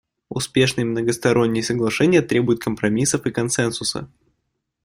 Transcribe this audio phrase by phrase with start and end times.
[0.29, 4.09] Успешные многосторонние соглашения требуют компромиссов и консенсуса.